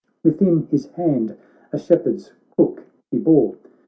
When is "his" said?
0.71-0.87